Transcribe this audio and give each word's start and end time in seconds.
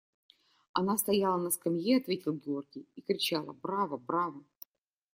–Она 0.73 0.97
стояла 0.97 1.37
на 1.39 1.51
скамье,– 1.51 1.97
ответил 1.97 2.33
Георгий,– 2.33 2.87
и 2.95 3.03
кричала: 3.03 3.53
«Браво, 3.53 3.97
браво!» 3.97 4.43